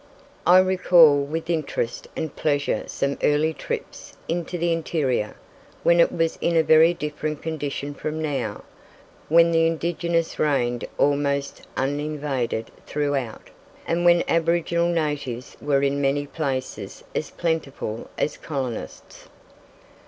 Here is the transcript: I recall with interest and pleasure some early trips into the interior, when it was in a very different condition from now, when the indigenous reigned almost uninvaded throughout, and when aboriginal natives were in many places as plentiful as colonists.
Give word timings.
I 0.47 0.57
recall 0.57 1.19
with 1.21 1.47
interest 1.47 2.07
and 2.15 2.35
pleasure 2.35 2.85
some 2.87 3.19
early 3.21 3.53
trips 3.53 4.17
into 4.27 4.57
the 4.57 4.73
interior, 4.73 5.35
when 5.83 5.99
it 5.99 6.11
was 6.11 6.37
in 6.41 6.57
a 6.57 6.63
very 6.63 6.91
different 6.91 7.43
condition 7.43 7.93
from 7.93 8.19
now, 8.19 8.63
when 9.29 9.51
the 9.51 9.67
indigenous 9.67 10.39
reigned 10.39 10.85
almost 10.97 11.67
uninvaded 11.77 12.71
throughout, 12.87 13.51
and 13.85 14.03
when 14.03 14.23
aboriginal 14.27 14.87
natives 14.89 15.55
were 15.61 15.83
in 15.83 16.01
many 16.01 16.25
places 16.25 17.03
as 17.13 17.29
plentiful 17.29 18.09
as 18.17 18.37
colonists. 18.37 19.27